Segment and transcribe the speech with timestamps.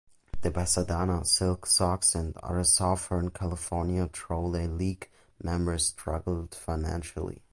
[0.41, 5.11] The Pasadena Silk Sox and other Southern California Trolley League
[5.43, 7.43] members struggled financially.